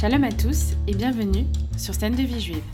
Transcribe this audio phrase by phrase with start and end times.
[0.00, 1.44] Shalom à tous et bienvenue
[1.76, 2.64] sur Scène de vie juive.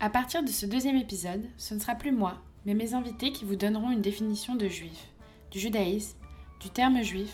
[0.00, 2.34] À partir de ce deuxième épisode, ce ne sera plus moi,
[2.66, 5.06] mais mes invités qui vous donneront une définition de juif,
[5.52, 6.16] du judaïsme,
[6.60, 7.32] du terme juif,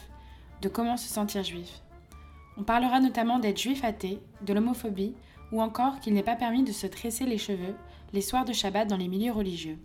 [0.61, 1.81] de comment se sentir juif.
[2.59, 5.15] On parlera notamment d'être juif athée, de l'homophobie
[5.53, 7.77] ou encore qu'il n'est pas permis de se tresser les cheveux
[8.13, 9.79] les soirs de Shabbat dans les milieux religieux.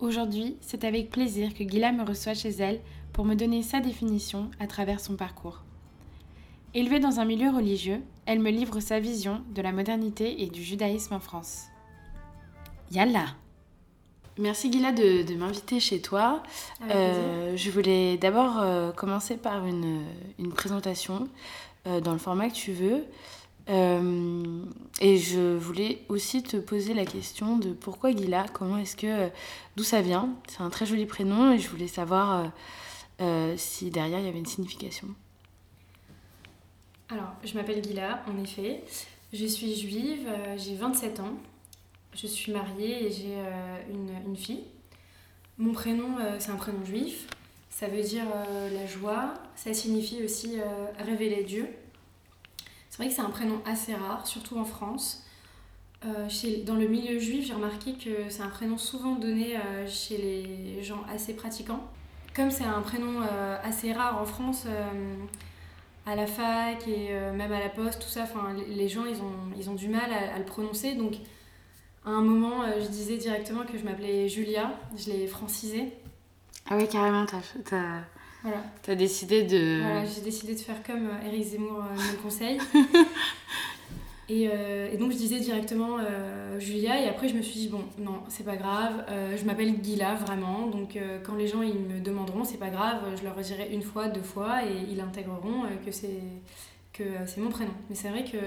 [0.00, 2.80] Aujourd'hui, c'est avec plaisir que Gila me reçoit chez elle
[3.16, 5.62] pour me donner sa définition à travers son parcours.
[6.74, 10.62] Élevée dans un milieu religieux, elle me livre sa vision de la modernité et du
[10.62, 11.62] judaïsme en France.
[12.90, 13.24] Yalla
[14.36, 16.42] Merci Gila de, m'inviter chez toi.
[16.90, 20.04] Euh, je voulais d'abord euh, commencer par une,
[20.54, 21.26] présentation
[21.86, 23.06] euh, dans le format que tu veux.
[23.66, 29.30] et je voulais aussi te poser la question de pourquoi Gila, comment est-ce que,
[29.74, 30.28] d'où ça vient?
[30.48, 32.52] C'est un très joli prénom et je voulais savoir
[33.56, 35.08] si derrière il y avait une signification.
[37.08, 38.82] Alors, je m'appelle Gila, en effet.
[39.32, 41.36] Je suis juive, j'ai 27 ans.
[42.16, 44.64] Je suis mariée et j'ai euh, une, fille.
[45.58, 47.26] Mon prénom, euh, c'est un prénom juif.
[47.68, 49.34] Ça veut dire euh, la joie.
[49.54, 50.56] Ça signifie aussi
[50.98, 51.68] révéler Dieu.
[52.88, 55.24] C'est vrai que c'est un prénom assez rare, surtout en France.
[56.02, 59.56] Dans le milieu juif, j'ai remarqué que c'est un prénom souvent donné
[59.88, 61.82] chez les gens assez pratiquants.
[62.36, 63.22] Comme c'est un prénom
[63.64, 64.66] assez rare en France,
[66.04, 68.26] à la fac et même à la poste, tout ça,
[68.68, 70.94] les gens ils ont, ils ont du mal à, à le prononcer.
[70.94, 71.14] Donc
[72.06, 75.92] à un moment, euh, je disais directement que je m'appelais Julia, je l'ai francisé.
[76.70, 77.38] Ah oui, carrément, t'as
[77.76, 78.02] as,
[78.44, 78.62] voilà.
[78.86, 79.82] as décidé de...
[79.82, 82.60] Voilà, j'ai décidé de faire comme euh, Eric Zemmour euh, me conseille.
[84.28, 84.44] et,
[84.92, 85.98] et, donc je disais directement
[86.58, 89.04] Julia, et après je me suis dit, bon, non, c'est pas grave,
[89.36, 93.24] je m'appelle Gila vraiment, donc quand les gens ils me demanderont, c'est pas grave, je
[93.24, 96.20] leur dirai une fois, deux fois, et ils intégreront que c'est
[96.92, 97.72] que c'est mon prénom.
[97.88, 98.38] Mais c'est vrai que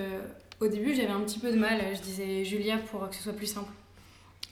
[0.62, 1.80] au début, j'avais un petit peu de mal.
[1.96, 3.72] Je disais Julia pour que ce soit plus simple.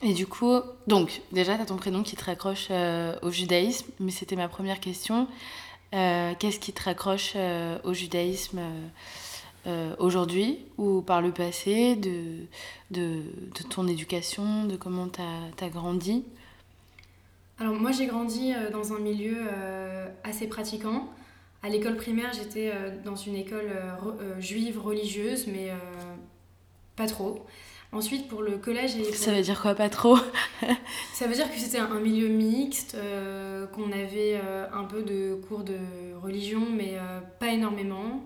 [0.02, 3.90] Et du coup, donc, déjà, tu as ton prénom qui te raccroche euh, au judaïsme,
[3.98, 5.26] mais c'était ma première question.
[5.94, 8.60] Euh, qu'est-ce qui te raccroche euh, au judaïsme
[9.98, 12.46] aujourd'hui ou par le passé, de,
[12.90, 16.24] de, de ton éducation, de comment tu as, as, grandi
[17.58, 19.36] Alors, moi, j'ai grandi dans un milieu
[20.24, 21.08] assez pratiquant.
[21.62, 25.72] À l'école primaire, j'étais euh, dans une école euh, euh, juive religieuse, mais
[26.96, 27.44] pas trop.
[27.90, 29.12] Ensuite, pour le collège et...
[29.12, 30.18] Ça veut dire quoi, pas trop
[31.14, 32.96] Ça veut dire que c'était un milieu mixte,
[33.72, 34.38] qu'on avait
[34.72, 35.78] un peu de cours de
[36.22, 36.98] religion, mais
[37.38, 38.24] pas énormément.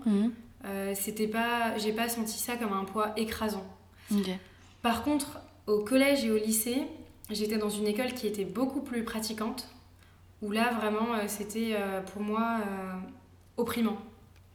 [0.63, 0.95] Mhm.
[0.95, 1.77] c'était pas...
[1.77, 3.65] J'ai pas senti ça comme un poids écrasant.
[4.81, 6.83] Par contre, au collège et au lycée,
[7.29, 9.67] j'étais dans une école qui était beaucoup plus pratiquante,
[10.41, 11.75] où là, vraiment, c'était
[12.11, 12.59] pour moi
[13.57, 13.97] opprimant.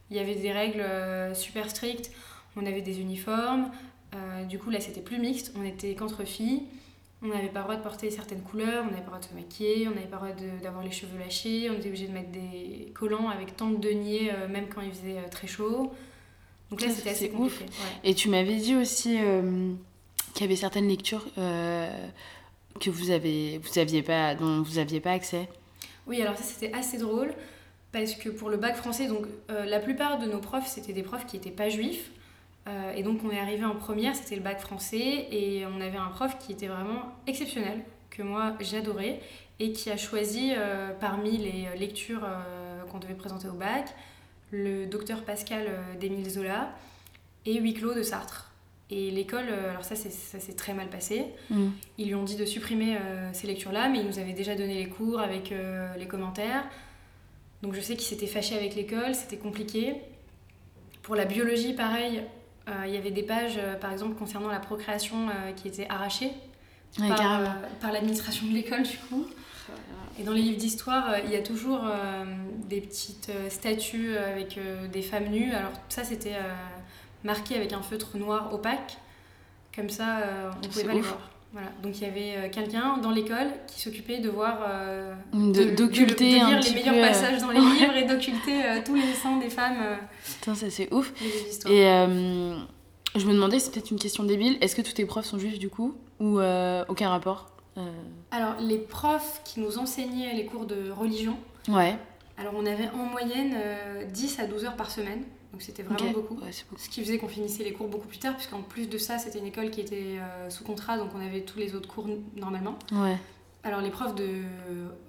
[0.09, 2.11] Il y avait des règles euh, super strictes,
[2.55, 3.69] on avait des uniformes,
[4.15, 6.63] euh, du coup là c'était plus mixte, on était qu'entre filles,
[7.21, 9.25] on n'avait pas le droit de porter certaines couleurs, on n'avait pas le droit de
[9.25, 12.13] se maquiller, on n'avait pas le droit d'avoir les cheveux lâchés, on était obligé de
[12.13, 15.93] mettre des collants avec tant de deniers euh, même quand il faisait très chaud.
[16.69, 17.65] Donc là c'était assez compliqué.
[18.03, 19.17] Et tu m'avais dit aussi
[20.33, 25.11] qu'il y avait certaines lectures que vous avez vous aviez pas dont vous aviez pas
[25.11, 25.49] accès.
[26.07, 27.33] Oui, alors ça c'était assez drôle
[27.91, 31.03] parce que pour le bac français, donc euh, la plupart de nos profs, c'était des
[31.03, 32.11] profs qui n'étaient pas juifs.
[32.67, 35.97] Euh, et donc on est arrivé en première, c'était le bac français, et on avait
[35.97, 39.19] un prof qui était vraiment exceptionnel, que moi j'adorais,
[39.59, 42.27] et qui a choisi euh, parmi les lectures
[42.91, 43.93] qu'on devait présenter au bac,
[44.51, 45.67] le docteur Pascal
[45.99, 46.71] d'Émile Zola
[47.45, 48.51] et Huis clos de Sartre.
[48.91, 51.27] Et l'école, alors ça, ça s'est très mal passé.
[51.51, 51.67] Mm.
[51.99, 52.97] Ils lui ont dit de supprimer
[53.33, 55.53] ces lectures-là, mais ils nous avaient déjà donné les cours avec
[55.97, 56.63] les commentaires.
[57.61, 59.95] Donc je sais qu'il s'était fâché avec l'école, c'était compliqué.
[61.01, 62.21] Pour la biologie, pareil, euh,
[62.85, 66.31] il y avait des pages, euh, par exemple, concernant la procréation euh, qui étaient arrachées
[66.97, 69.25] par, l'administration de l'école, du coup.
[70.19, 71.83] Et dans les livres d'histoire, il y a toujours
[72.67, 74.59] des petites statues avec
[74.91, 75.53] des femmes nues.
[75.53, 76.35] Alors ça, c'était
[77.23, 78.97] marqué avec un feutre noir opaque.
[79.73, 80.17] Comme ça,
[80.57, 81.29] on pouvait pas les voir.
[81.51, 81.69] Voilà.
[81.81, 86.45] Donc il y avait euh, quelqu'un dans l'école qui s'occupait de voir, euh, d'occulter de,
[86.45, 89.97] lire les meilleurs euh, passages dans les livres et d'occulter tous les sangs des femmes.
[90.25, 91.11] Putain, ça c'est ouf.
[91.67, 91.85] Et
[93.15, 95.57] je me demandais, c'est peut-être une question débile, est-ce que tous tes profs sont juifs
[95.57, 96.39] du coup ou
[96.87, 97.49] aucun rapport
[98.31, 101.35] Alors les profs qui nous enseignaient les cours de religion.
[101.67, 101.95] Ouais.
[102.37, 103.55] Alors on avait en moyenne
[104.11, 105.23] 10 à 12 heures par semaine.
[105.51, 106.39] Donc c'était vraiment beaucoup.
[106.77, 109.39] Ce qui faisait qu'on finissait les cours beaucoup plus tard, puisqu'en plus de ça, c'était
[109.39, 112.77] une école qui était euh, sous contrat, donc on avait tous les autres cours normalement.
[112.91, 113.17] Ouais.
[113.63, 114.43] Alors les profs de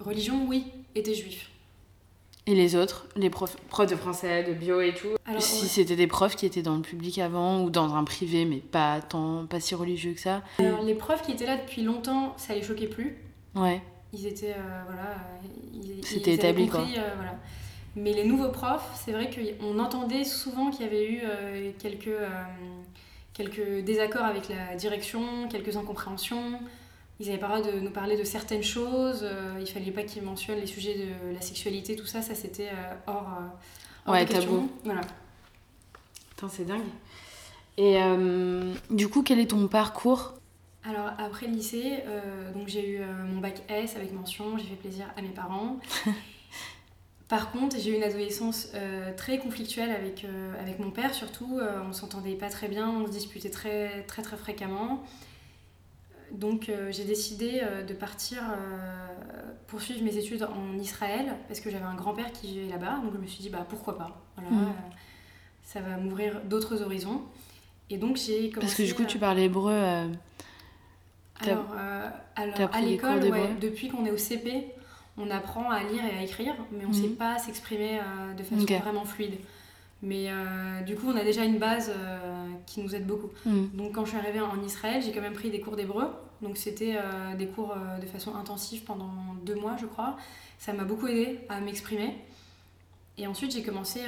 [0.01, 0.65] religion, oui,
[0.95, 1.51] étaient juifs.
[2.47, 5.69] Et les autres, les profs, profs de français, de bio et tout Alors, Si ouais.
[5.69, 9.01] c'était des profs qui étaient dans le public avant ou dans un privé, mais pas
[9.03, 10.43] tant, pas si religieux que ça.
[10.59, 13.19] Alors, les profs qui étaient là depuis longtemps, ça les choquait plus.
[13.55, 13.83] Ouais.
[14.13, 15.17] Ils étaient, euh, voilà,
[15.73, 17.39] ils, C'était établi, compris, euh, voilà.
[17.97, 22.07] Mais les nouveaux profs, c'est vrai qu'on entendait souvent qu'il y avait eu euh, quelques,
[22.07, 22.29] euh,
[23.33, 26.61] quelques désaccords avec la direction, quelques incompréhensions.
[27.19, 29.21] Ils avaient pas le droit de nous parler de certaines choses.
[29.25, 32.69] euh, il fallait pas qu'ils mentionnent les sujets de la sexualité, tout ça, ça c'était
[32.69, 33.29] euh, hors,
[34.07, 34.71] hors Ouais, de tabou.
[34.85, 35.03] Voilà.
[36.31, 36.81] Putain, c'est dingue.
[37.77, 37.99] Et
[38.91, 40.35] du coup, quel est ton parcours?
[40.85, 42.03] Alors après le lycée,
[42.55, 45.79] donc j'ai eu mon bac S avec mention, j'ai fait plaisir à mes parents.
[47.31, 51.61] Par contre, j'ai eu une adolescence euh, très conflictuelle avec, euh, avec mon père surtout.
[51.61, 55.05] Euh, on s'entendait pas très bien, on se disputait très très très fréquemment.
[56.33, 58.43] Donc euh, j'ai décidé de partir
[59.69, 62.99] poursuivre mes études en Israël parce que j'avais un grand-père qui vivait là-bas.
[63.05, 64.21] Donc je me suis dit bah pourquoi pas?
[64.37, 64.71] Voilà, euh,
[65.63, 67.23] ça va m'ouvrir d'autres horizons.
[67.91, 68.61] Et donc j'ai commencé.
[68.61, 69.73] Parce que du coup, tu parlais hébreu.
[71.41, 71.67] alors,
[72.35, 74.75] à l'école, ouais, depuis qu'on est au CP,
[75.21, 77.03] on apprend à lire et à écrire, mais on ne Mhm.
[77.03, 79.35] sait pas s'exprimer euh, de façon vraiment fluide.
[80.03, 83.29] Mais euh, du coup, on a déjà une base euh, qui nous aide beaucoup.
[83.45, 83.67] hmm.
[83.75, 86.07] Donc, quand je suis arrivée en Israël, j'ai quand même pris des cours d'hébreu.
[86.41, 86.97] Donc, c'était
[87.37, 89.13] des cours de façon intensive pendant
[89.45, 90.17] deux mois, je crois.
[90.59, 92.15] Ça m'a beaucoup aidé à m'exprimer.
[93.19, 94.01] Et ensuite, j'ai commencé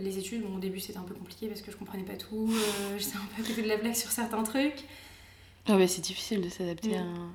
[0.00, 0.42] les études.
[0.42, 2.52] Bon, au début, c'était un peu compliqué parce que je comprenais pas tout.
[2.98, 4.82] J'étais un peu à côté de la blague sur certains trucs.
[5.68, 6.94] Ah ouais, c'est difficile de s'adapter Mm.
[6.94, 7.32] à un-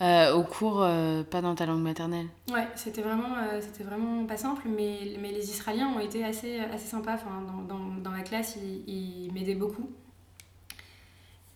[0.00, 2.26] euh, au cours, euh, pas dans ta langue maternelle.
[2.52, 6.60] Ouais, c'était vraiment, euh, c'était vraiment pas simple, mais, mais les Israéliens ont été assez,
[6.60, 7.14] assez sympas.
[7.14, 9.90] Enfin, dans, dans, dans la classe, ils, ils m'aidaient beaucoup.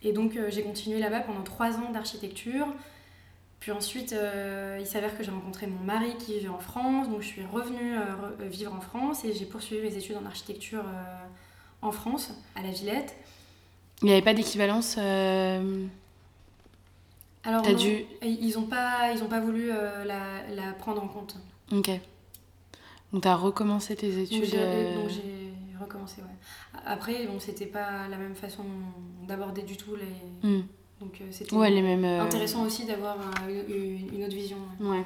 [0.03, 2.67] Et donc, j'ai continué là-bas pendant trois ans d'architecture.
[3.61, 4.13] Puis ensuite,
[4.81, 7.09] il s'avère que j'ai rencontré mon mari qui vivait en France.
[7.09, 10.83] Donc, je suis revenue re- vivre en France et j'ai poursuivi mes études en architecture
[11.81, 13.17] en France, à la Villette.
[14.03, 14.99] Il n'y avait pas d'équivalence
[17.45, 18.05] Alors, T'as non, dû.
[18.23, 21.37] ils n'ont pas, ils ont pas voulu euh, la, la prendre en compte.
[21.73, 21.91] Ok.
[23.13, 24.45] Donc, t'as recommencé tes études.
[24.45, 26.81] j'ai euh, donc j'ai recommencé, ouais.
[26.87, 28.65] Après, bon, c'était pas la même façon
[29.27, 30.49] d'aborder du tout les.
[30.49, 30.63] hmm.
[31.01, 32.05] Donc euh, c'était Ouais, les mêmes.
[32.05, 33.17] euh, intéressant aussi d'avoir
[33.49, 34.57] euh, une, une autre vision.
[34.81, 35.05] Ouais.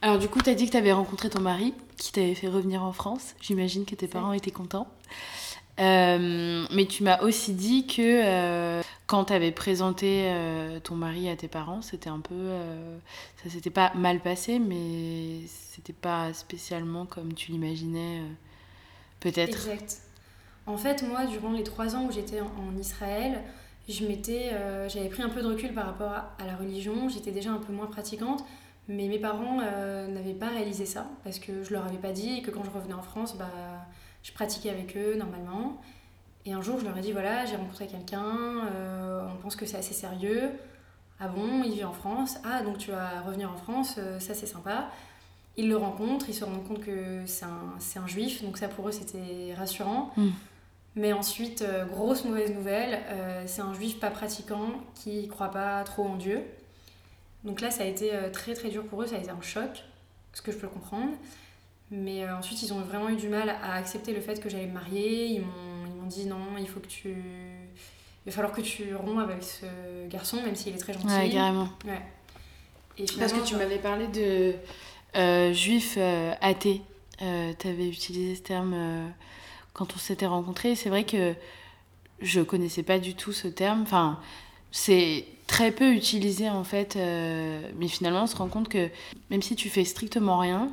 [0.00, 2.92] Alors, du coup, t'as dit que t'avais rencontré ton mari qui t'avait fait revenir en
[2.92, 3.34] France.
[3.42, 4.88] J'imagine que tes parents étaient contents.
[5.80, 11.36] Euh, mais tu m'as aussi dit que euh, quand t'avais présenté euh, ton mari à
[11.36, 12.50] tes parents, c'était un peu.
[13.42, 18.22] ça s'était pas mal passé, mais c'était pas spécialement comme tu l'imaginais,
[19.20, 19.68] peut-être.
[19.68, 19.98] Exact.
[20.66, 23.42] En fait, moi, durant les trois ans où j'étais en, Israël,
[23.88, 24.52] je m'étais,
[24.88, 27.08] j'avais pris un peu de recul par rapport à, la religion.
[27.08, 28.44] J'étais déjà un peu moins pratiquante,
[28.88, 32.50] mais mes parents n'avaient pas réalisé ça parce que je leur avais pas dit que
[32.52, 33.50] quand je revenais en France, bah,
[34.24, 35.80] je pratiquais avec eux normalement.
[36.46, 39.64] Et un jour, je leur ai dit voilà, j'ai rencontré quelqu'un, euh, on pense que
[39.64, 40.50] c'est assez sérieux.
[41.20, 42.36] Ah bon, il vit en France.
[42.44, 44.90] Ah, donc tu vas revenir en France, euh, ça c'est sympa.
[45.56, 48.88] Ils le rencontrent, ils se rendent compte que c'est un, un juif, donc ça pour
[48.88, 50.12] eux c'était rassurant.
[50.16, 50.30] Mm.
[50.96, 52.98] Mais ensuite, euh, grosse mauvaise nouvelle,
[53.46, 56.42] c'est un juif pas pratiquant qui croit pas trop en Dieu.
[57.44, 59.84] Donc là, ça a été très très dur pour eux, ça a été un choc,
[60.32, 61.12] ce que je peux comprendre.
[61.96, 64.66] Mais euh, ensuite, ils ont vraiment eu du mal à accepter le fait que j'allais
[64.66, 65.26] me marier.
[65.26, 67.08] Ils m'ont ils m'ont dit non, il faut que tu.
[67.10, 71.06] Il va falloir que tu romps avec ce garçon, même s'il est très gentil.
[71.06, 71.68] Ouais, carrément.
[72.96, 74.54] Et Parce que tu m'avais parlé de
[75.16, 76.80] euh, juif euh, athée.
[77.22, 79.06] Euh, tu avais utilisé ce terme euh,
[79.72, 80.74] quand on s'était rencontrés.
[80.74, 81.34] C'est vrai que
[82.20, 83.82] je connaissais pas du tout ce terme.
[83.82, 84.20] Enfin,
[84.72, 86.96] c'est très peu utilisé en fait.
[86.96, 88.88] euh, mais finalement, on se rend compte que
[89.30, 90.70] même si tu fais strictement rien,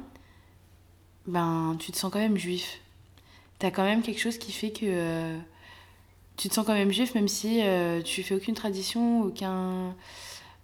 [1.28, 2.80] ben tu te sens quand même juif.
[3.60, 5.38] T'as quand même quelque chose qui fait que euh,
[6.38, 9.96] tu te sens quand même juif, même si euh, tu fais aucune tradition, aucun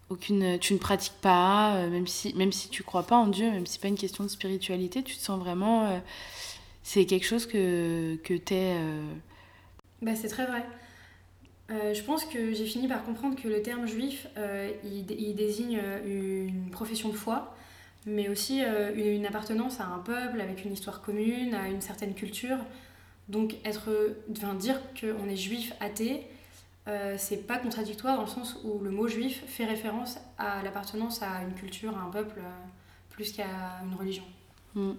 [0.09, 3.51] aucune tu ne pratiques pas euh, même si même si tu crois pas en Dieu
[3.51, 5.99] même si c'est pas une question de spiritualité tu te sens vraiment euh,
[6.83, 9.03] c'est quelque chose que que t'es euh,
[10.01, 10.63] Bah, c'est très vrai.
[11.69, 14.27] Je pense que j'ai fini par comprendre que le terme juif,
[14.85, 17.56] il, dé- il désigne une profession de foi,
[18.07, 21.81] mais aussi euh, une, une appartenance à un peuple avec une histoire commune, à une
[21.81, 22.57] certaine culture.
[23.29, 26.25] Donc être, enfin, dire qu'on est juif athée,
[26.87, 31.21] euh, c'est pas contradictoire dans le sens où le mot juif fait référence à l'appartenance
[31.21, 32.49] à une culture, à un peuple, euh,
[33.09, 33.45] plus qu'à
[33.83, 34.23] une religion.
[34.73, 34.93] mm.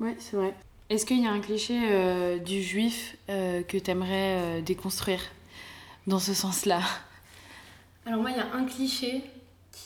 [0.00, 0.54] ouais c'est vrai
[0.90, 5.20] est-ce qu'il y a un cliché euh, du juif que t'aimerais euh, déconstruire
[6.06, 6.80] dans ce sens-là?
[8.06, 9.22] Alors moi, il y a un cliché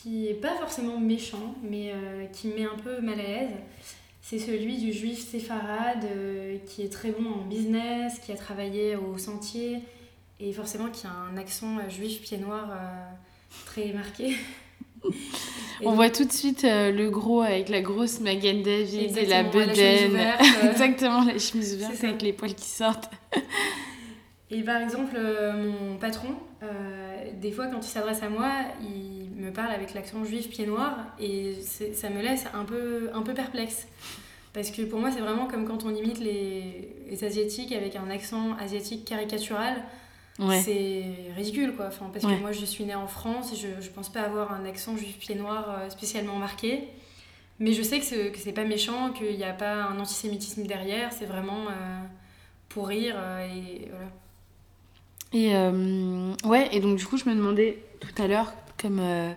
[0.03, 3.51] qui est pas forcément méchant, mais euh, qui me met un peu mal à l'aise.
[4.21, 8.97] c'est celui du juif séfarade euh, qui est très bon en business, qui a travaillé
[8.97, 9.79] au sentier
[10.41, 12.75] et forcément qui a un accent euh, juif pied noir euh,
[13.65, 14.35] très marqué.
[15.85, 20.17] On voit tout de suite le gros avec la grosse Magen David et la bedaine.
[20.63, 23.09] Exactement, la chemise ouverte avec les poils qui sortent.
[24.49, 26.29] et par exemple, mon patron,
[27.33, 28.49] des fois quand il s'adresse à moi,
[28.81, 29.12] il
[29.43, 31.55] me parle avec l'accent juif pied noir et
[31.93, 33.87] ça me laisse un peu, un peu perplexe.
[34.53, 38.09] Parce que pour moi, c'est vraiment comme quand on imite les, les Asiatiques avec un
[38.09, 39.83] accent asiatique caricatural.
[40.63, 41.03] C'est
[41.35, 41.87] ridicule, quoi.
[41.87, 44.65] Enfin, parce que moi, je suis née en France je, je pense pas avoir un
[44.65, 46.87] accent juif pied noir euh, spécialement marqué.
[47.59, 50.65] Mais je sais que c'est, que c'est pas méchant, qu'il n'y a pas un antisémitisme
[50.65, 51.13] derrière.
[51.13, 52.01] C'est vraiment euh,
[52.69, 54.09] pour rire euh, et voilà.
[55.35, 55.51] Et
[56.47, 59.33] ouais, et donc du coup, je me demandais tout à l'heure comme, euh,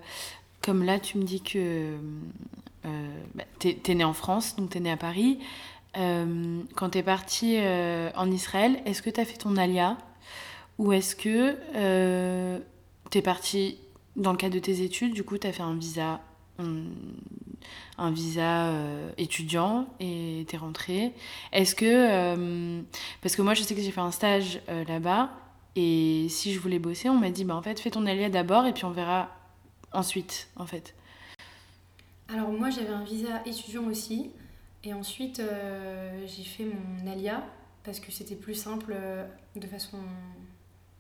[0.62, 1.97] comme là, tu me dis que
[2.85, 5.38] euh, bah, tu es, en France, donc tu es né à Paris.
[5.97, 7.59] Euh, quand tu es parti
[8.14, 9.97] en Israël, est-ce que tu as fait ton alia?
[10.78, 11.57] Ou est-ce que
[13.11, 13.78] tu es parti
[14.14, 16.21] dans le cadre de tes études Du coup, tu as fait un visa
[17.99, 18.73] un visa
[19.19, 21.12] étudiant et t'es rentré.
[21.52, 22.83] Est-ce que...
[23.23, 25.31] parce que moi, je sais que j'ai fait un stage là-bas
[25.76, 28.64] et si je voulais bosser, on m'a dit, bah, en fait, fais ton alia d'abord
[28.66, 29.28] et puis on verra
[29.92, 30.95] ensuite, en fait
[32.33, 34.30] Alors moi, j'avais un visa étudiant aussi.
[34.85, 37.45] Et ensuite, euh, j'ai fait mon alia
[37.85, 39.99] parce que c'était plus simple euh, de façon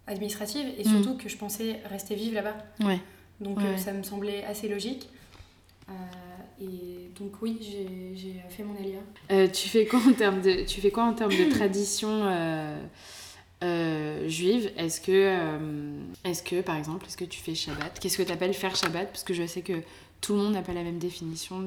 [0.06, 1.18] administrative et surtout mm.
[1.18, 2.56] que je pensais rester vivre là-bas.
[2.80, 3.00] Ouais.
[3.40, 5.08] Donc euh, ça me semblait assez logique.
[6.60, 7.58] et donc oui,
[8.14, 9.48] j'ai fait mon alia.
[9.48, 12.24] tu fais quoi en termes de, tu fais quoi en termes de tradition
[13.62, 17.98] euh, juive, est-ce que, euh, est-ce que, par exemple, est-ce que tu fais Shabbat?
[17.98, 19.08] Qu'est-ce que tu appelles faire Shabbat?
[19.08, 19.80] Parce que je sais que
[20.20, 21.64] tout le monde n'a pas la même définition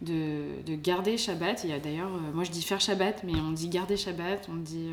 [0.00, 1.62] de garder Shabbat.
[1.64, 4.48] Il y a d'ailleurs, euh, moi je dis faire Shabbat, mais on dit garder Shabbat,
[4.50, 4.88] on dit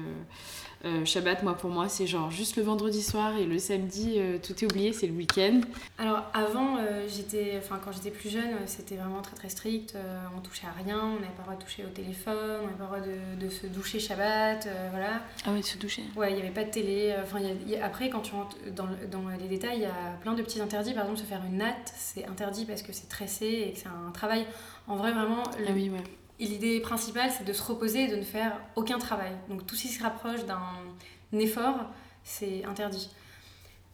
[0.86, 4.38] euh, Shabbat, moi pour moi, c'est genre juste le vendredi soir et le samedi, euh,
[4.42, 5.62] tout est oublié, c'est le week-end.
[5.98, 9.96] Alors avant, euh, j'étais, enfin quand j'étais plus jeune, c'était vraiment très très strict.
[10.36, 12.78] on touchait à rien, on n'avait pas le droit de toucher au téléphone, on n'avait
[12.78, 15.22] pas le droit de, de, se doucher Shabbat, voilà.
[15.46, 16.04] Ah oui, se doucher.
[16.16, 17.16] Ouais, il n'y avait pas de télé.
[17.22, 17.40] Enfin,
[17.84, 20.94] après, quand tu rentres dans, dans les détails, il y a plein de petits interdits.
[20.94, 23.88] Par exemple, se faire une natte, c'est interdit parce que c'est tressé et que c'est
[23.88, 24.46] un travail.
[24.88, 25.44] En vrai, vraiment.
[25.46, 26.04] Ah oui, ouais
[26.46, 29.32] l'idée principale, c'est de se reposer et de ne faire aucun travail.
[29.50, 31.86] Donc tout ce qui se rapproche d'un effort,
[32.24, 33.10] c'est interdit.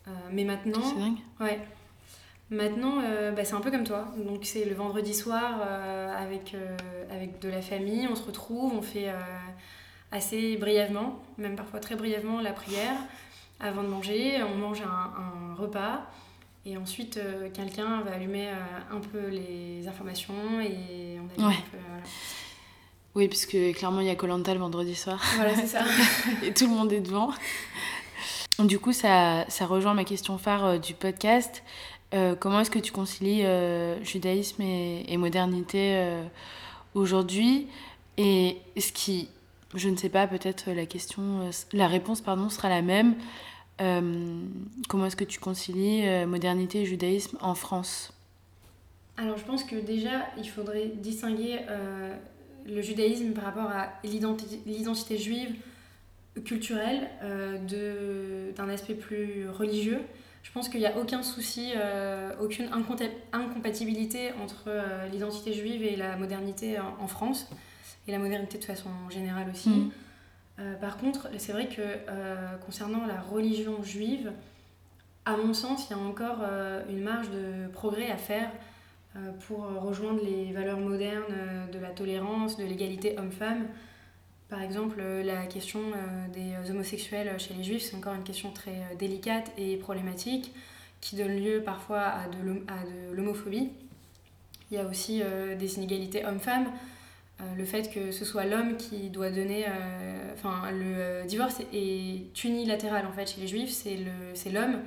[0.08, 0.82] Euh, mais maintenant...
[0.82, 1.18] C'est dingue.
[1.40, 1.60] Ouais.
[2.50, 4.14] Maintenant, euh, bah, c'est un peu comme toi.
[4.18, 6.56] Donc c'est le vendredi soir euh, avec,
[7.12, 9.12] avec de la famille, on se retrouve, on fait
[10.12, 12.96] assez brièvement, même parfois très brièvement, la prière
[13.60, 14.42] avant de manger.
[14.44, 16.10] On mange un, repas.
[16.70, 17.20] Et ensuite,
[17.54, 18.50] quelqu'un va allumer
[18.92, 21.78] un peu les informations et on allume un peu.
[23.18, 25.20] Oui, puisque clairement, il y a Colanta le vendredi soir.
[25.38, 25.84] Voilà, c'est ça.
[26.44, 27.32] et tout le monde est devant.
[28.60, 31.64] Du coup, ça, ça rejoint ma question phare euh, du podcast.
[32.14, 36.00] Euh, comment est-ce que tu concilies euh, judaïsme et, modernité
[36.94, 37.68] aujourd'hui?
[38.18, 39.30] Et ce qui,
[39.74, 43.16] je ne sais pas, peut-être la question, la réponse pardon sera la même.
[43.78, 48.14] Comment est-ce que tu concilies modernité et judaïsme en France?
[49.18, 51.60] Alors, je pense que déjà, il faudrait distinguer
[52.68, 55.56] le judaïsme par rapport à l'identité juive
[56.44, 60.02] culturelle euh, d'un aspect plus religieux.
[60.44, 62.70] Je pense qu'il n'y a aucun souci, euh, aucune
[63.34, 67.50] incompatibilité entre euh, l'identité juive et la modernité en, France,
[68.08, 69.92] et la modernité de façon générale aussi.
[70.58, 70.76] Mm.
[70.80, 71.82] par contre, c'est vrai que
[72.66, 74.32] concernant la religion juive,
[75.26, 76.42] à mon sens, il y a encore
[76.90, 78.50] une marge de progrès à faire
[79.18, 83.68] euh, pour rejoindre les valeurs modernes euh, de la tolérance, de l'égalité homme-femme.
[84.50, 85.82] Par exemple, euh, la question
[86.34, 90.54] des homosexuels chez les juifs, c'est encore une question très délicate et problématique
[91.02, 93.70] qui donne lieu parfois à de l'homophobie.
[94.70, 95.22] Il y a aussi
[95.58, 96.66] des inégalités homme-femme.
[97.56, 99.66] Le fait que ce soit l'homme qui doit donner.
[100.34, 103.70] Enfin, le divorce est unilatéral en fait chez les juifs.
[103.70, 104.82] C'est l'homme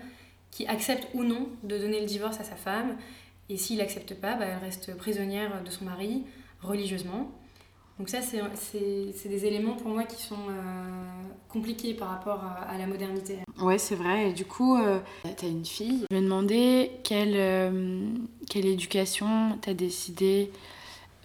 [0.51, 2.97] qui accepte ou non de donner le divorce à sa femme
[3.51, 6.23] et s'il n'accepte pas, bah, elle reste prisonnière de son mari
[6.63, 7.33] religieusement.
[7.99, 10.53] Donc ça, c'est des éléments pour moi qui sont euh,
[11.49, 13.41] compliqués par rapport à, la modernité.
[13.61, 14.31] Ouais, c'est vrai.
[14.31, 15.01] Et du coup, euh,
[15.37, 16.07] tu as une fille.
[16.11, 18.09] Je me demandais quelle, euh,
[18.49, 20.51] quelle éducation tu as décidé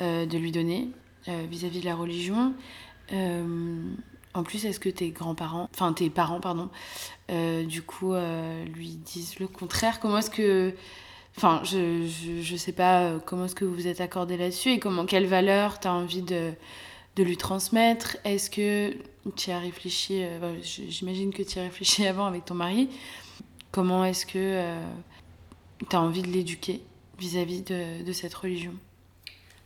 [0.01, 0.89] de lui donner
[1.27, 2.53] vis-à-vis -vis de la religion.
[3.11, 6.69] en plus, est-ce que tes grands-parents, enfin tes parents, pardon,
[7.29, 9.99] du coup, lui disent le contraire?
[9.99, 10.73] Comment est-ce que
[11.37, 14.79] Enfin, je, je, je, sais pas comment est-ce que vous vous êtes accordé là-dessus et
[14.79, 16.53] comment, quelle valeur tu as envie de,
[17.17, 18.15] de lui transmettre?
[18.23, 18.95] Est-ce que
[19.35, 20.23] tu as réfléchi,
[20.63, 22.89] j'imagine que tu as réfléchi avant avec ton mari,
[23.71, 24.75] comment est-ce que
[25.89, 26.81] tu as envie de l'éduquer
[27.19, 28.73] vis-à-vis de, de cette religion?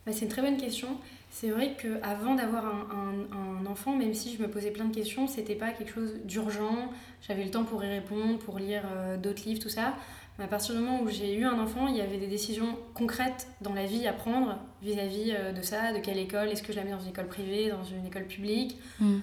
[0.05, 0.87] Bah, C'est une très bonne question.
[1.31, 5.27] C'est vrai qu'avant d'avoir un, un, enfant, même si je me posais plein de questions,
[5.27, 6.89] c'était pas quelque chose d'urgent.
[7.27, 9.93] J'avais le temps pour y répondre, pour lire euh, d'autres livres, tout ça.
[10.37, 12.77] Mais à partir du moment où j'ai eu un enfant, il y avait des décisions
[12.93, 16.73] concrètes dans la vie à prendre vis-à-vis euh, de ça, de quelle école, est-ce que
[16.73, 18.77] je la mets dans une école privée, dans une école publique.
[18.99, 19.17] Mm.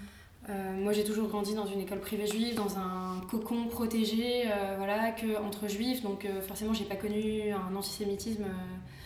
[0.49, 4.45] Euh, moi, j'ai toujours grandi dans une école privée juive, dans un cocon protégé,
[4.77, 6.03] voilà, que entre juifs.
[6.03, 8.45] Donc, forcément, j'ai pas connu un antisémitisme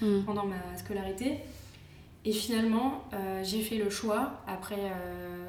[0.03, 0.25] mm.
[0.27, 1.39] pendant ma scolarité.
[2.25, 5.47] Et finalement, euh, j'ai fait le choix, après euh,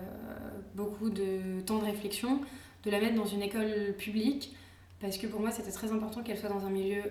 [0.74, 2.42] beaucoup de temps de réflexion,
[2.84, 4.56] de la mettre dans une école publique,
[5.00, 7.04] parce que pour moi, c'était très important qu'elle soit dans un milieu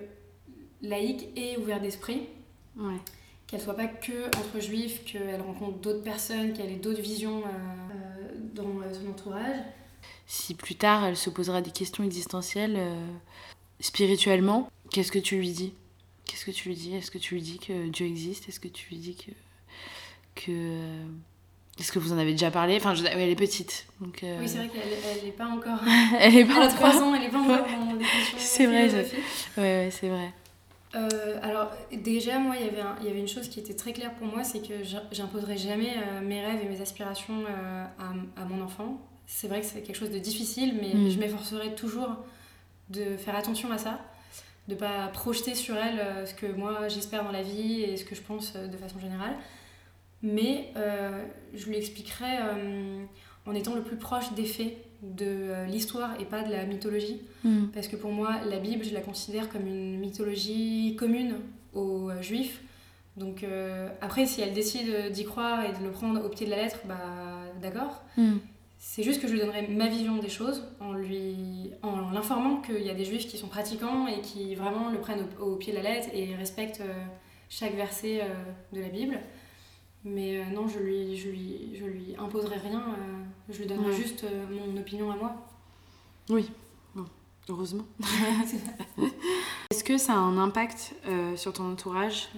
[0.81, 2.27] laïque et ouvert d'esprit.
[2.75, 2.97] Ouais.
[3.45, 8.31] Qu'elle soit pas que entre juifs, qu'elle rencontre d'autres personnes, qu'elle ait d'autres visions euh,
[8.55, 8.63] dans
[8.93, 9.57] son entourage.
[10.25, 12.79] Si plus tard, elle se posera des questions existentielles
[13.81, 15.73] spirituellement, qu'est-ce que tu lui dis?
[16.25, 16.95] Qu'est-ce que tu lui dis?
[16.95, 18.47] Est-ce que tu lui dis que Dieu existe?
[18.47, 19.31] Est-ce que tu lui dis que
[20.35, 20.51] que.
[20.51, 21.05] Euh,
[21.79, 22.75] est-ce que vous en avez déjà parlé?
[22.77, 23.03] Enfin, je...
[23.05, 23.87] elle est petite.
[23.99, 25.79] Donc, euh, Oui, c'est vrai qu'elle n'est pas encore.
[26.19, 27.65] elle est pas elle a 3 ans, elle n'est pas encore
[27.97, 28.05] des
[28.37, 29.05] C'est vrai, ouais,
[29.57, 30.31] ouais, c'est vrai.
[30.93, 33.93] Euh, alors, déjà, moi, il y, avait il y avait une chose qui était très
[33.93, 37.45] claire pour moi c'est que j'imposerai jamais mes rêves et mes aspirations
[37.97, 38.99] à, à, mon enfant.
[39.25, 41.11] C'est vrai que c'est quelque chose de difficile, mais mm.
[41.11, 42.17] je m'efforcerai toujours
[42.89, 44.01] de faire attention à ça,
[44.67, 48.13] de pas projeter sur elle ce que moi j'espère dans la vie et ce que
[48.13, 49.35] je pense de façon générale
[50.23, 51.23] mais euh,
[51.53, 53.03] je lui expliquerai euh,
[53.45, 57.21] en étant le plus proche des faits de euh, l'histoire et pas de la mythologie.
[57.43, 57.67] Hmm.
[57.73, 61.35] Parce que pour moi, la Bible, je la considère comme une mythologie commune
[61.73, 62.61] aux Juifs.
[63.17, 63.45] Donc
[63.99, 66.79] après, si elle décide d'y croire et de le prendre au pied de la lettre,
[66.85, 66.95] bah
[67.61, 68.03] d'accord.
[68.15, 68.37] Hmm.
[68.77, 72.81] C'est juste que je lui donnerai ma vision des choses en lui en l'informant qu'il
[72.81, 75.77] y a des juifs qui sont pratiquants et qui vraiment le prennent au, pied de
[75.77, 76.81] la lettre et respectent
[77.49, 78.21] chaque verset
[78.71, 79.19] de la Bible.
[80.03, 83.93] Mais euh, non, je lui, je, lui, je lui imposerai rien, euh, je lui donnerai
[83.93, 85.35] juste euh, mon opinion à moi.
[86.29, 86.49] Oui,
[87.49, 87.85] heureusement.
[89.69, 90.95] Est-ce que ça a un impact
[91.35, 92.29] sur ton entourage,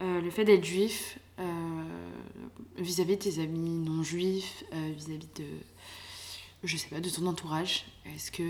[0.00, 1.18] le fait d'être juif,
[2.76, 5.44] vis-à-vis de tes amis non juifs, vis-à-vis de,
[6.64, 7.86] je sais pas, de ton entourage?
[8.06, 8.42] Est-ce que...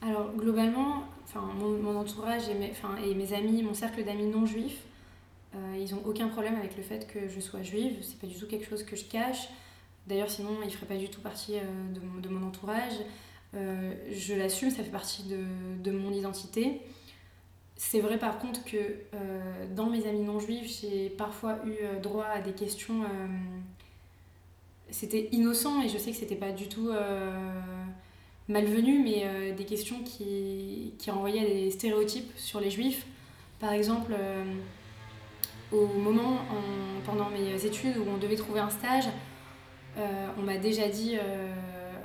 [0.00, 1.04] Alors, globalement,
[1.34, 2.72] mon, mon entourage et mes,
[3.06, 4.82] et mes amis, mon cercle d'amis non juifs,
[5.54, 8.34] euh, ils n'ont aucun problème avec le fait que je sois juive, c'est pas du
[8.34, 9.48] tout quelque chose que je cache.
[10.06, 12.94] D'ailleurs, sinon, ils feraient pas du tout partie euh, de, mon, entourage.
[13.54, 15.44] Euh, je l'assume, ça fait partie de,
[15.82, 16.80] de mon identité.
[17.76, 18.76] C'est vrai par contre que
[19.74, 23.02] dans mes amis non juifs, j'ai parfois eu droit à des questions.
[24.88, 26.90] c'était innocent et je sais que c'était pas du tout
[28.46, 33.04] malvenu, mais des questions qui, qui renvoyaient à des stéréotypes sur les juifs.
[33.58, 34.14] Par exemple,
[35.72, 36.38] au moment,
[37.04, 39.08] pendant mes études, où on devait trouver un stage,
[39.98, 41.52] euh, on m'a déjà dit, euh,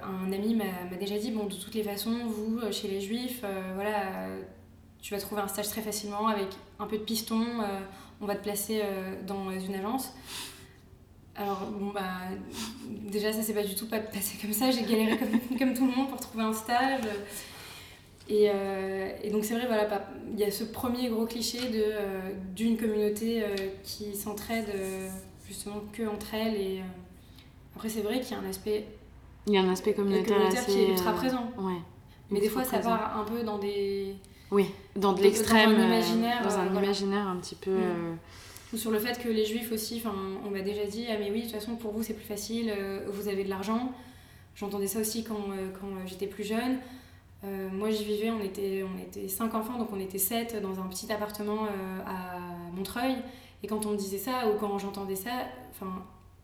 [0.03, 3.43] un ami m'a déjà dit, bon, de toutes les façons, vous, euh, chez les juifs,
[3.75, 4.27] voilà,
[5.01, 6.47] tu vas trouver un stage très facilement avec
[6.79, 7.45] un peu de piston,
[8.19, 8.81] on va te placer
[9.25, 10.13] dans une agence.
[11.35, 12.01] Alors, bon, bah,
[12.87, 14.71] déjà, ça s'est pas du tout pas passé comme ça.
[14.71, 15.19] J'ai galéré
[15.59, 17.01] comme, tout le monde pour trouver un stage.
[18.29, 19.87] Euh, et, donc c'est vrai, voilà,
[20.33, 22.19] il y a ce premier gros cliché de, euh,
[22.55, 24.67] d'une communauté euh, qui s'entraide
[25.45, 26.55] justement que entre elles.
[26.55, 26.81] Et
[27.75, 28.85] après c'est vrai qu'il y a un aspect...
[29.47, 31.51] Il y a un aspect communautaire, qui est ultra présent.
[31.57, 31.79] Ouais,
[32.29, 34.15] Mais des fois ça part un peu dans des...
[34.51, 35.73] Oui, dans de l'extrême.
[35.73, 36.43] Dans un imaginaire.
[36.43, 37.71] Dans un imaginaire un petit peu...
[37.71, 38.17] Mm.
[38.73, 40.03] Ou sur le fait que les juifs aussi,
[40.45, 42.73] on m'a déjà dit, ah mais oui, de toute façon pour vous c'est plus facile,
[43.07, 43.93] vous avez de l'argent.
[44.55, 45.39] J'entendais ça aussi quand,
[45.79, 46.79] quand j'étais plus jeune.
[47.43, 50.79] Euh, moi, j'y vivais, on était, on était cinq enfants, donc on était sept dans
[50.79, 52.39] un petit appartement euh, à
[52.75, 53.15] Montreuil.
[53.63, 55.31] Et quand on me disait ça, ou quand j'entendais ça,
[55.71, 56.03] enfin,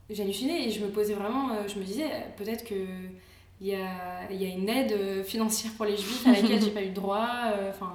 [0.10, 2.76] j'hallucinais et je me posais vraiment, euh, je me disais, peut-être que
[3.62, 6.84] il y a, y a, une aide financière pour les juifs à laquelle j'ai pas
[6.84, 7.30] eu droit.
[7.70, 7.94] Enfin,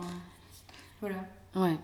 [1.01, 1.17] voilà.
[1.55, 1.77] Ouais.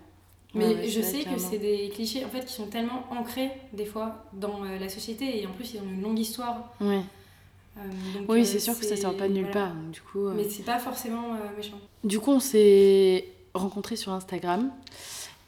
[0.55, 4.25] Mais je sais que c'est des clichés en fait qui sont tellement ancrés des fois
[4.33, 6.73] dans la société et en plus ils ont une longue histoire.
[6.81, 7.03] Ouais.
[7.77, 7.81] Euh,
[8.29, 9.73] oui, euh, c'est sûr que ça sort pas de nulle part.
[9.93, 10.35] du coup, euh.
[10.37, 11.81] Mais c'est pas forcément méchant.
[12.03, 14.71] Du coup, on s'est rencontrés sur Instagram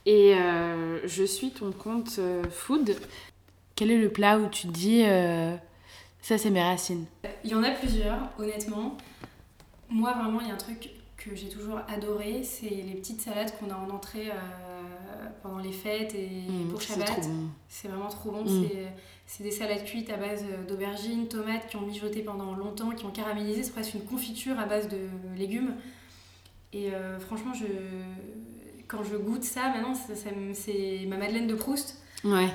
[0.04, 0.34] et
[1.04, 2.96] je suis ton compte food.
[3.74, 5.04] Quel est le plat où tu te dis
[6.22, 7.06] ça, c'est mes racines?
[7.44, 8.96] Il y en a plusieurs, honnêtement.
[9.88, 13.52] Moi, vraiment, il y a un truc que j'ai toujours adoré, c'est les petites salades
[13.58, 14.30] qu'on a en entrée
[15.42, 17.20] pendant les fêtes et Mmh, pour Shabbat.
[17.28, 17.48] bon.
[17.68, 18.44] C'est vraiment trop bon.
[18.44, 18.66] Mm.
[19.26, 23.10] C'est- des salades cuites à base d'aubergines, tomates qui ont mijoté pendant longtemps, qui ont
[23.10, 23.62] caramélisé.
[23.64, 24.98] C'est presque une confiture à base de
[25.36, 25.74] légumes.
[26.72, 27.64] Et euh, franchement, je...
[28.86, 32.00] quand je goûte ça, maintenant, ça- ça me- c'est ma Madeleine de Proust.
[32.24, 32.48] Ouais.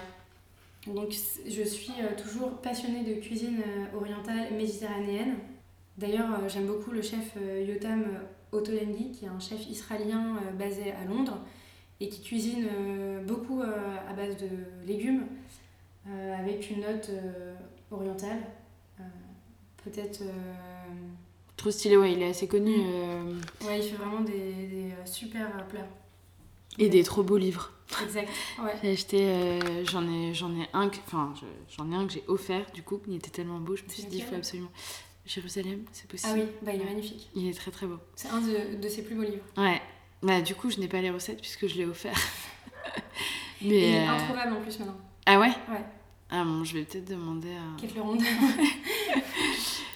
[0.88, 3.62] Donc je suis euh, toujours passionnée de cuisine
[3.94, 5.36] euh, orientale méditerranéenne.
[5.98, 10.38] D'ailleurs, euh, j'aime beaucoup le chef euh, Yotam euh, Ottolenghi, qui est un chef israélien
[10.38, 11.38] euh, basé à Londres
[12.02, 14.50] et qui cuisine euh, beaucoup euh, à base de
[14.86, 15.28] légumes
[16.08, 17.10] euh, avec une note
[17.92, 18.42] orientale.
[19.84, 20.22] Peut-être.
[21.58, 22.76] Trop stylé, ouais, il est assez connu.
[23.66, 24.32] Ouais, il fait vraiment des,
[24.68, 25.88] des, super plats.
[26.80, 27.72] et des trop beaux livres.
[28.04, 28.30] Exact.
[28.64, 28.74] Ouais.
[28.82, 32.14] J'ai acheté, euh, j'en ai, j'en ai un, que- enfin, je- j'en ai un que
[32.14, 32.72] j'ai offert.
[32.74, 34.72] Du coup, il était tellement beau, je me suis dit, il faut absolument.
[35.26, 36.34] Jérusalem, c'est possible.
[36.36, 37.30] Ah oui, bah, il est magnifique.
[37.36, 37.98] Il est très très beau.
[38.16, 39.44] C'est un de, de ses plus beaux livres.
[39.58, 39.82] Ouais.
[40.24, 42.18] Bah, du coup, je n'ai pas les recettes puisque je l'ai offert.
[43.62, 43.68] Mais.
[43.68, 44.98] il est euh, introuvable en plus maintenant.
[45.26, 45.50] Ah ouais?
[45.70, 45.86] Ouais.
[46.30, 47.82] Ah bon, je vais peut-être demander à.
[47.82, 48.22] Kate le Ronde.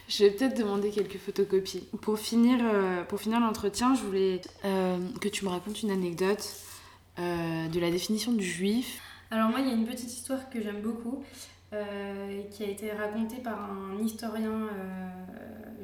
[0.07, 1.87] Je vais peut-être demander quelques photocopies.
[2.01, 6.47] Pour finir, euh, pour finir l'entretien, je voulais euh, que tu me racontes une anecdote
[7.17, 9.01] euh, de la définition du juif.
[9.31, 11.23] Alors moi, il y a une petite histoire que j'aime beaucoup,
[12.51, 14.69] qui a été racontée par un historien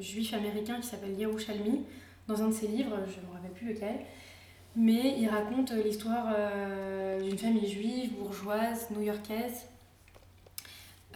[0.00, 1.82] juif américain qui s'appelle Yerushalmi,
[2.28, 4.00] dans un de ses livres, je ne me rappelle plus lequel.
[4.74, 9.66] Mais il raconte l'histoire euh, d'une famille juive, bourgeoise, new-yorkaise,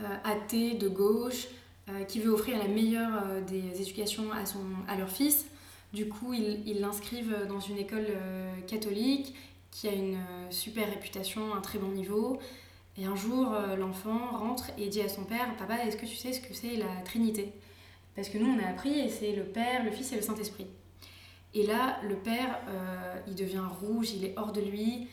[0.01, 1.49] euh, athée, de gauche,
[1.89, 5.47] euh, qui veut offrir la meilleure euh, des éducations à, son, à leur fils.
[5.95, 9.35] Du coup, ils l'inscrivent dans une école euh, catholique
[9.71, 12.39] qui a une euh, super réputation, un très bon niveau.
[12.99, 16.17] Et un jour, euh, l'enfant rentre et dit à son père Papa, est-ce que tu
[16.17, 17.53] sais ce que c'est la Trinité?
[18.15, 20.67] Parce que nous, on a appris, et c'est le Père, le Fils et le Saint-Esprit.
[21.57, 25.09] Et là, le père, euh, il devient rouge, il est hors de lui.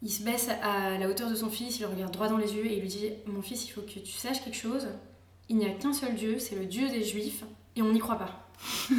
[0.00, 2.54] Il se baisse à la hauteur de son fils, il le regarde droit dans les
[2.54, 4.86] yeux et il lui dit Mon fils, il faut que tu saches quelque chose.
[5.48, 7.42] Il n'y a qu'un seul Dieu, c'est le Dieu des Juifs,
[7.74, 8.48] et on n'y croit pas.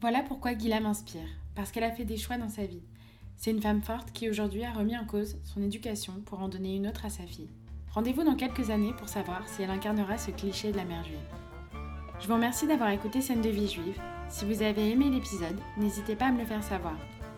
[0.00, 2.82] Voilà pourquoi Gila m'inspire, parce qu'elle a fait des choix dans sa vie.
[3.36, 6.74] C'est une femme forte qui aujourd'hui a remis en cause son éducation pour en donner
[6.76, 7.50] une autre à sa fille.
[7.90, 11.18] Rendez-vous dans quelques années pour savoir si elle incarnera ce cliché de la mère juive.
[12.20, 14.00] Je vous remercie d'avoir écouté Scène de vie juive.
[14.28, 16.96] Si vous avez aimé l'épisode, n'hésitez pas à me le faire savoir.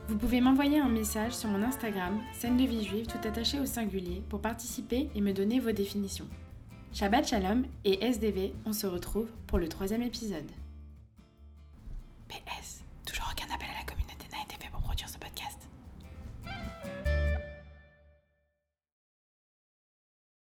[0.09, 3.67] Vous pouvez m'envoyer un message sur mon Instagram, scène de vie juive tout attaché au
[3.67, 6.29] singulier, pour participer et me donner vos définitions.
[6.93, 10.51] Shabbat Shalom et SDV, on se retrouve pour le troisième épisode.
[12.29, 12.86] PS.